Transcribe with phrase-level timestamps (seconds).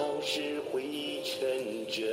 [0.00, 0.82] 好事会
[1.22, 1.46] 成
[1.86, 2.08] 真，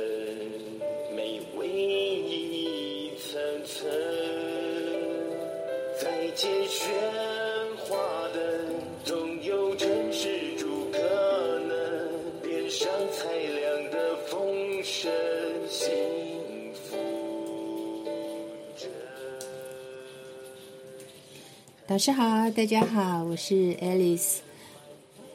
[1.16, 3.88] 美味一层层，
[5.98, 6.84] 再见喧
[7.78, 7.96] 哗
[8.34, 8.60] 的，
[9.04, 10.98] 总有真实住可
[11.60, 12.10] 能，
[12.42, 15.10] 变上彩亮的风声
[15.66, 15.88] 幸
[16.74, 18.04] 福
[18.76, 18.86] 着。
[21.86, 24.40] 导师好，大家好，我是 Alice。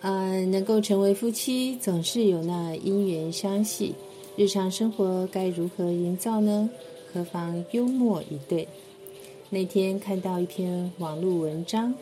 [0.05, 3.95] 嗯、能够成为夫妻，总是有那因缘相系。
[4.35, 6.70] 日常生活该如何营造呢？
[7.13, 8.67] 何妨幽默以对。
[9.49, 11.95] 那天看到一篇网络文章，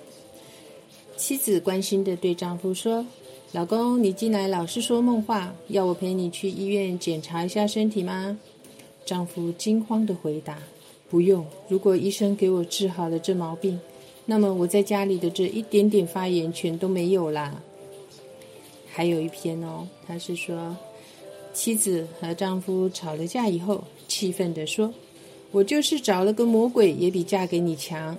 [1.15, 3.05] 妻子关心地对丈夫说
[3.53, 8.39] ：“老公，你近来老是说梦话，要我陪你去医院检查一下身体吗？”
[9.05, 10.57] 丈夫惊慌地回答
[11.07, 13.79] ：“不用，如果医生给我治好了这毛病，
[14.25, 17.61] 那么我在家里的这一点点发言全都没有啦。”
[18.93, 20.75] 还有一篇哦，他是说，
[21.53, 24.93] 妻子和丈夫吵了架以后，气愤地说
[25.51, 28.17] ：“我就是找了个魔鬼，也比嫁给你强。”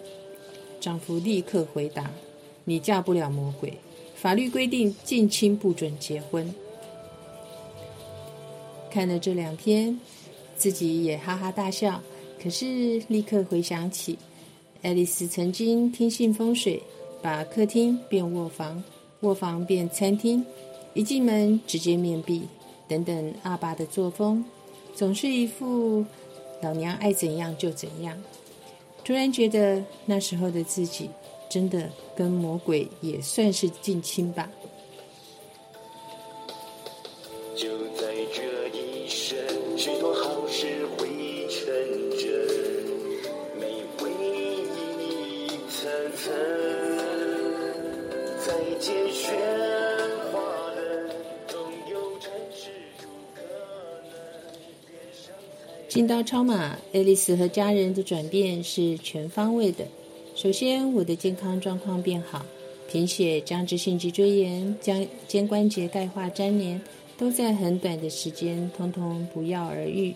[0.80, 2.10] 丈夫立刻回答
[2.64, 3.72] ：“你嫁不了魔鬼，
[4.16, 6.52] 法律规定近亲不准结婚。”
[8.90, 10.00] 看了这两篇，
[10.56, 12.02] 自己也哈哈大笑，
[12.42, 14.18] 可是立刻回想起，
[14.82, 16.82] 爱丽丝曾经听信风水，
[17.22, 18.82] 把客厅变卧房，
[19.22, 20.44] 卧房变餐厅，
[20.94, 22.42] 一进门直接面壁，
[22.88, 24.44] 等等阿爸的作风，
[24.96, 26.04] 总是一副
[26.60, 28.20] 老娘爱怎样就怎样。
[29.04, 31.08] 突然觉得那时候的自己，
[31.48, 34.50] 真的跟魔鬼也算是近亲吧。
[37.54, 39.38] 就在这一生，
[39.78, 41.06] 许多好事会
[41.48, 41.66] 成
[42.18, 42.28] 真，
[43.60, 43.66] 美
[44.02, 44.10] 味
[44.98, 46.91] 一层层，
[55.88, 59.84] 进到超马，爱丽丝和家人的转变是全方位的。
[60.34, 62.44] 首先，我的健康状况变好，
[62.90, 66.80] 贫血、僵直性脊椎炎、将肩关节钙化粘连，
[67.18, 70.14] 都在很短的时间通通不药而愈。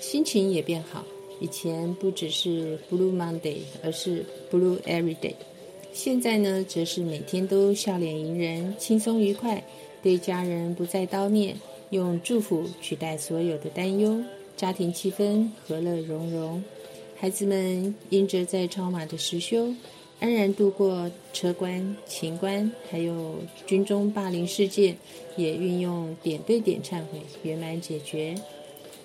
[0.00, 1.04] 心情也变好，
[1.40, 5.34] 以前不只是 Blue Monday，而是 Blue Every Day。
[5.92, 9.62] 现在呢，则是每天都笑脸迎人，轻松愉快，
[10.02, 11.56] 对家人不再叨念，
[11.90, 14.22] 用祝福取代所有的担忧，
[14.56, 16.62] 家庭气氛和乐融融。
[17.16, 19.74] 孩子们因着在超马的实修，
[20.20, 24.96] 安然度过车关、情关，还有军中霸凌事件，
[25.36, 28.36] 也运用点对点忏悔，圆满解决。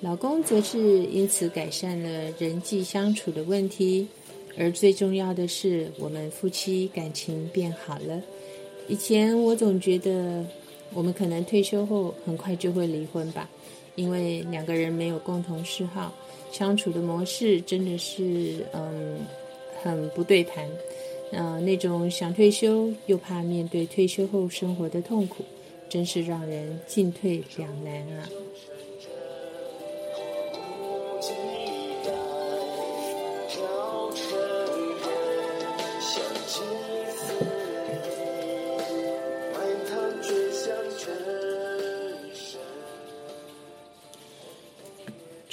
[0.01, 4.07] 老公则是因此改善了人际相处的问题，
[4.57, 8.21] 而最重要的是，我们夫妻感情变好了。
[8.87, 10.45] 以前我总觉得，
[10.93, 13.49] 我们可能退休后很快就会离婚吧，
[13.95, 16.13] 因为两个人没有共同嗜好，
[16.51, 19.19] 相处的模式真的是嗯
[19.81, 20.67] 很不对盘。
[21.31, 25.43] 呃，那种想退休又怕面对退休后生活的痛苦，
[25.89, 28.29] 真是让人进退两难啊。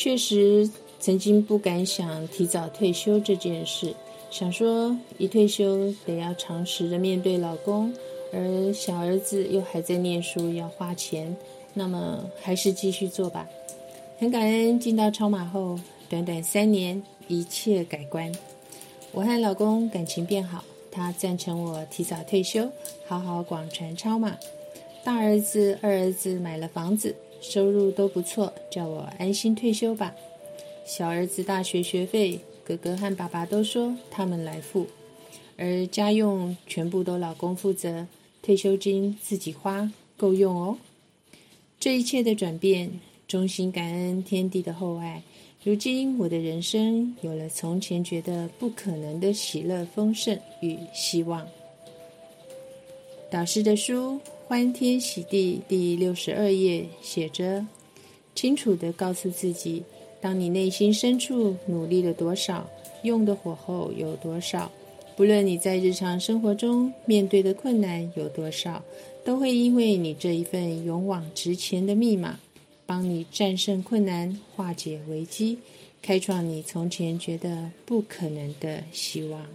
[0.03, 0.67] 确实，
[0.99, 3.95] 曾经不敢想提早退休这件事，
[4.31, 7.93] 想说一退休得要长时的面对老公，
[8.33, 11.37] 而小儿子又还在念书要花钱，
[11.75, 13.47] 那么还是继续做吧。
[14.19, 15.79] 很感恩进到超马后，
[16.09, 18.33] 短短三年一切改观。
[19.13, 22.67] 我和老公感情变好，他赞成我提早退休，
[23.07, 24.35] 好好广传超马。
[25.05, 30.15] 大儿子、二儿子买了房子，收入都不错，叫我安心退休吧。
[30.85, 34.87] 小儿子大学学费，哥哥和爸爸都说他们来付，
[35.57, 38.07] 而家用全部都老公负责，
[38.43, 40.79] 退休金自己花，够用哦。
[41.79, 45.23] 这一切的转变，衷心感恩天地的厚爱。
[45.63, 51.47] 如今我的人生有了从前觉得不可能的喜乐、丰盛与希望。
[53.31, 54.15] 导师的书
[54.51, 57.65] 《欢天喜地》第六十二页写着：
[58.35, 59.81] 清楚的告诉自己，
[60.21, 62.69] 当你内心深处努力了多少，
[63.05, 64.69] 用的火候有多少，
[65.15, 68.83] 不论你在日常生活中面对的困难有多少，
[69.25, 72.41] 都会因为你这一份勇往直前的密码，
[72.85, 75.59] 帮你战胜困难，化解危机，
[76.03, 79.47] 开创你从前觉得不可能的希望。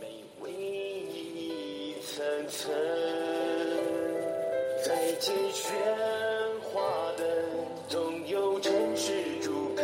[0.00, 0.06] 美
[0.40, 2.70] 味一层层，
[5.18, 5.64] 再见喧
[6.62, 7.26] 花灯，
[7.88, 9.82] 总有城市住可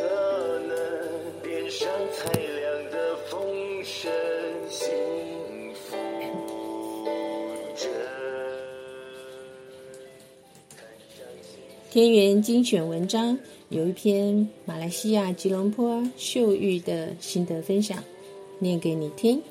[0.60, 4.12] 能，点上彩亮的风声，
[4.70, 4.88] 幸
[5.74, 5.96] 福
[7.74, 7.88] 着。
[11.90, 13.36] 天元精选文章
[13.70, 17.98] 有一篇马来西亚吉隆坡秀玉的心得分享，
[18.60, 19.42] 念给你听。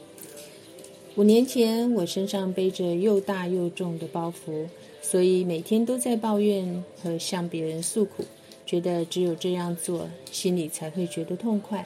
[1.16, 4.66] 五年前，我身上背着又大又重的包袱，
[5.00, 8.24] 所以每天都在抱怨和向别人诉苦，
[8.66, 11.86] 觉得只有这样做，心里才会觉得痛快。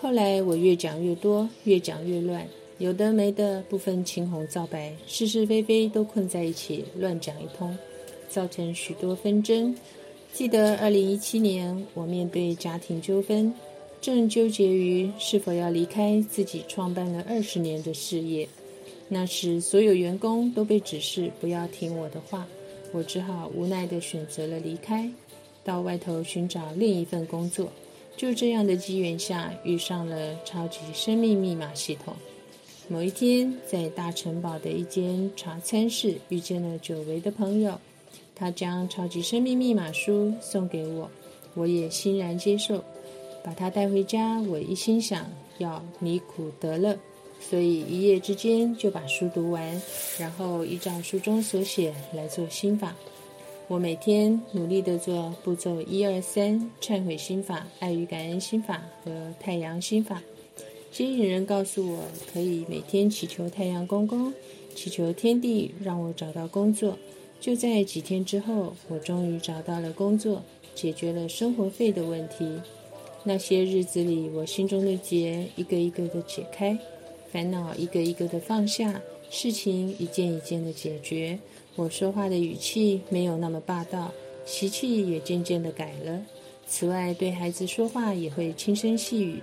[0.00, 2.44] 后来我越讲越多，越讲越乱，
[2.78, 7.78] 有的没的，不分青红皂白，是是非非都困在一起，乱讲一通，
[8.28, 9.76] 造成许多纷争。
[10.32, 13.54] 记得二零一七年，我面对家庭纠纷。
[14.06, 18.48] 正纠结于是否要离开自己创办了二十年的事业，
[19.08, 22.46] 那时所有员工都被指示不要听我的话，
[22.92, 25.10] 我只好无奈地选择了离开，
[25.64, 27.68] 到外头寻找另一份工作。
[28.16, 32.14] 就这样的机缘下，遇上了超级生命密码系统。
[32.86, 37.80] 某一天，在大城堡的一间茶餐室遇见了久违的朋友，
[38.36, 41.10] 他将超级生命密码书送给我，
[41.54, 42.84] 我也欣然接受。
[43.46, 45.24] 把它带回家，我一心想
[45.58, 46.98] 要离苦得乐，
[47.38, 49.80] 所以一夜之间就把书读完，
[50.18, 52.96] 然后依照书中所写来做心法。
[53.68, 60.20] 我每天努力的做步骤一二三：忏悔心法、爱与感恩心法和太阳心法。
[60.90, 62.00] 接引人告诉我，
[62.32, 64.34] 可以每天祈求太阳公公，
[64.74, 66.98] 祈求天地让我找到工作。
[67.38, 70.42] 就在几天之后，我终于找到了工作，
[70.74, 72.60] 解决了生活费的问题。
[73.28, 76.78] 那些日子里，我心中的结一个一个的解开，
[77.32, 81.36] 烦恼一个一个的放下，事情一件一件的解决。
[81.74, 84.12] 我说话的语气没有那么霸道，
[84.44, 86.22] 习气也渐渐的改了。
[86.68, 89.40] 此外，对孩子说话也会轻声细语。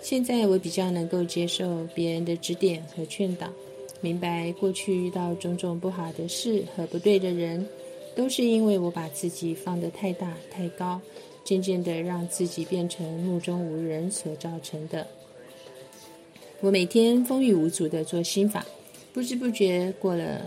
[0.00, 3.48] 现在我比较能够接受别人的指点和劝导，
[4.00, 7.66] 明白过去遇到种种不好的事和不对的人，
[8.14, 10.98] 都是因为我把自己放得太大太高。
[11.46, 15.06] 渐渐的让自己变成目中无人所造成的。
[16.60, 18.66] 我每天风雨无阻的做心法，
[19.12, 20.40] 不知不觉过了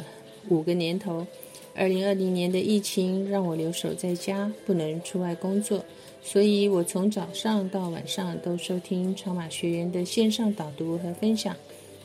[0.49, 1.25] 五个年头。
[1.73, 5.85] 二零二零年的疫情让我留守在家，不能出外工作，
[6.21, 11.55] 所以我从早上到晚上都收听超马学员的线上导读和分享，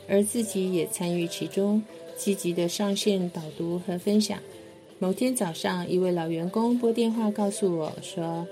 [0.06, 1.82] 而自己也参与其中，
[2.16, 4.38] 积极的上线导读和分享。
[5.00, 8.46] 某天早上，一位老员工拨电话告诉我说。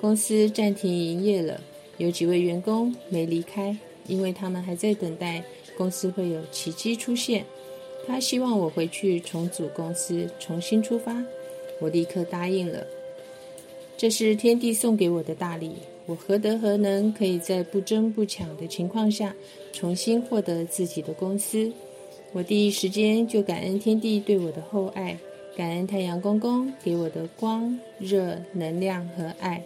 [0.00, 1.60] 公司暂停营业了，
[1.96, 5.42] 有几位员工没离开，因为他们还在等待
[5.76, 7.44] 公司会有奇迹出现。
[8.06, 11.22] 他希望我回去重组公司，重新出发。
[11.80, 12.86] 我立刻答应了。
[13.96, 15.72] 这是天地送给我的大礼，
[16.06, 19.34] 我何德何能，可以在不争不抢的情况下
[19.72, 21.70] 重新获得自己的公司？
[22.32, 25.18] 我第一时间就感恩天地对我的厚爱，
[25.56, 29.62] 感恩太阳公公给我的光、热、能量和爱。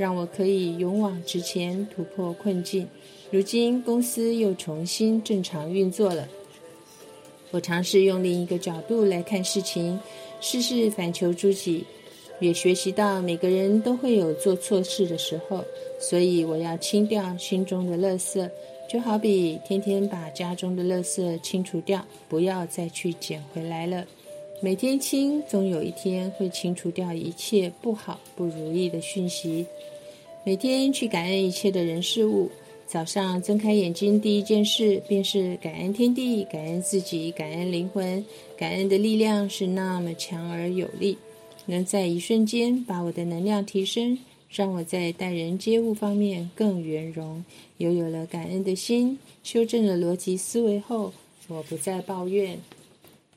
[0.00, 2.88] 让我可以勇往直前，突破困境。
[3.30, 6.26] 如今公司又重新正常运作了。
[7.50, 10.00] 我尝试用另一个角度来看事情，
[10.40, 11.84] 事事反求诸己，
[12.40, 15.62] 也学习到每个人都会有做错事的时候，
[16.00, 18.48] 所以我要清掉心中的垃圾，
[18.88, 24.06] 就好比天天把家中的垃圾清除掉，不要再去捡回来了。
[24.62, 29.64] 每天清，总有一天会清除掉一切不好、不如意的讯息。
[30.44, 32.50] 每天去感恩一切的人事物。
[32.86, 38.22] 早上睁开眼睛，第一件事便是感恩天地、感恩自己、感恩灵魂。
[38.58, 41.16] 感恩的力量是那么强而有力，
[41.64, 44.18] 能在一瞬间把我的能量提升，
[44.50, 47.42] 让我在待人接物方面更圆融。
[47.78, 51.14] 又有了感恩的心，修正了逻辑思维后，
[51.48, 52.58] 我不再抱怨。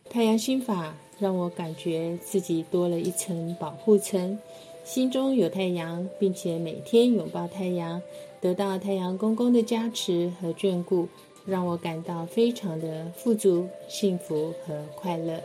[0.10, 0.94] 太阳心法。
[1.20, 4.38] 让我感觉自己多了一层保护层，
[4.84, 8.01] 心中有太阳，并且每天拥抱太阳，
[8.41, 11.08] 得到太阳公公的加持和眷顾，
[11.46, 15.41] 让我感到非常的富足、幸福和快乐。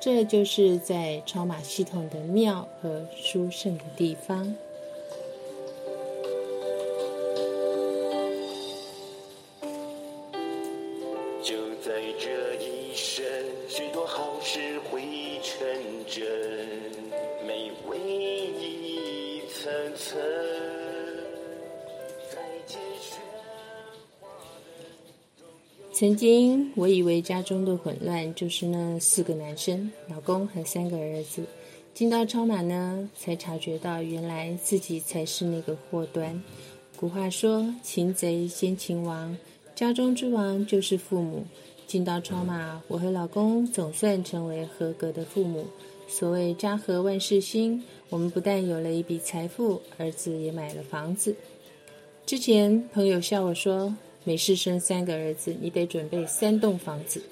[0.00, 4.56] 这就是在超马系统的妙和殊胜的地方。
[26.00, 31.44] 曾经我以为家中的混乱就是那四个男生、老公和三个儿子，
[31.92, 36.42] 进到超马呢，才察觉到原来自己才是那个祸端。
[36.96, 39.36] 古话说：“擒贼先擒王，
[39.74, 41.44] 家中之王就是父母。”
[41.86, 45.66] 进到超马，我和老公总算成为合格的父母。
[46.08, 51.36] 所谓家和万事兴，我们不但有了一笔财富，儿子也买了房子。
[52.24, 57.22] 之前朋友笑我说：“没事生三个儿子，你得准备三栋房子。”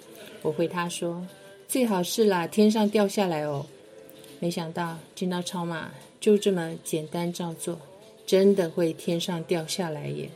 [0.43, 1.27] 我回他说
[1.69, 3.67] ：“最好是啦，天上掉下来哦。”
[4.41, 5.91] 没想到见到超马，
[6.21, 7.79] 就这么简单照做，
[8.27, 10.31] 真的会天上掉下来耶！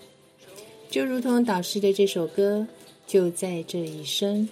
[0.90, 2.66] 就如同导师的这首歌。
[3.04, 4.48] 就在这一生，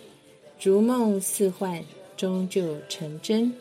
[0.60, 1.82] 如梦似幻，
[2.14, 3.54] 终究成真。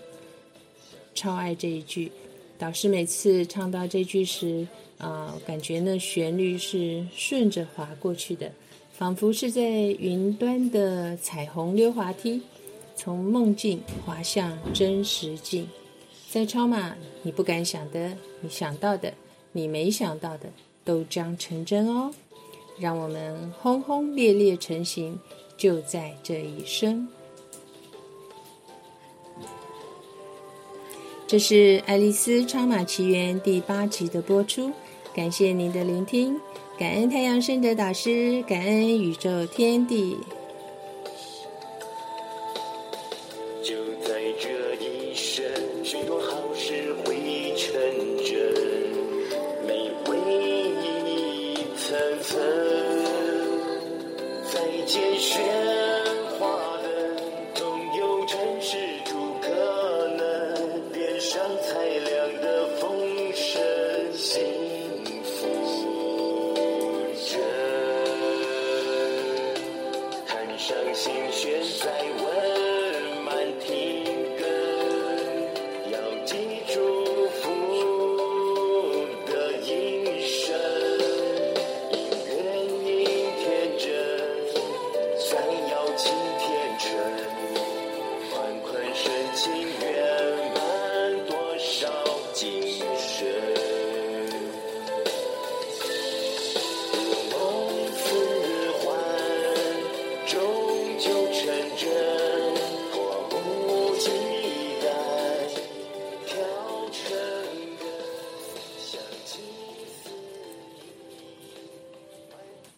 [1.14, 2.12] 超爱这一句，
[2.58, 4.68] 导师每次唱到这句时，
[5.00, 8.52] 啊，感觉那旋律是顺着滑过去的，
[8.92, 12.42] 仿佛是在云端的彩虹溜滑梯，
[12.96, 15.68] 从梦境滑向真实境。
[16.30, 19.14] 在超马，你不敢想的，你想到的，
[19.54, 20.50] 你没想到的，
[20.84, 22.14] 都将成真哦。
[22.78, 25.18] 让我们轰轰烈烈成行，
[25.58, 27.08] 就在这一生。
[31.26, 34.72] 这是《爱丽丝超马奇缘》第八集的播出，
[35.14, 36.40] 感谢您的聆听，
[36.78, 40.18] 感恩太阳升的导师，感恩宇宙天地。
[43.64, 43.76] 就
[44.08, 45.44] 在这一生，
[45.84, 48.19] 许多好事会成。